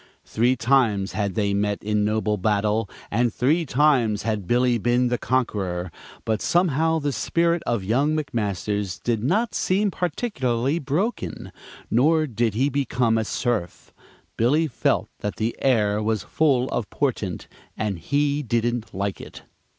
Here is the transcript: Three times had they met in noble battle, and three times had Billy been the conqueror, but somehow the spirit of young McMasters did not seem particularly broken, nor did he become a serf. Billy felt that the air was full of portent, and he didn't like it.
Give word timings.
Three 0.25 0.55
times 0.55 1.11
had 1.11 1.35
they 1.35 1.53
met 1.53 1.83
in 1.83 2.03
noble 2.03 2.35
battle, 2.35 2.89
and 3.11 3.31
three 3.31 3.67
times 3.67 4.23
had 4.23 4.47
Billy 4.47 4.79
been 4.79 5.09
the 5.09 5.19
conqueror, 5.19 5.91
but 6.25 6.41
somehow 6.41 6.97
the 6.97 7.11
spirit 7.11 7.61
of 7.67 7.83
young 7.83 8.17
McMasters 8.17 8.99
did 9.03 9.23
not 9.23 9.53
seem 9.53 9.91
particularly 9.91 10.79
broken, 10.79 11.51
nor 11.91 12.25
did 12.25 12.55
he 12.55 12.67
become 12.67 13.15
a 13.15 13.23
serf. 13.23 13.93
Billy 14.37 14.65
felt 14.65 15.07
that 15.19 15.35
the 15.35 15.55
air 15.61 16.01
was 16.01 16.23
full 16.23 16.67
of 16.69 16.89
portent, 16.89 17.47
and 17.77 17.99
he 17.99 18.41
didn't 18.41 18.95
like 18.95 19.21
it. 19.21 19.43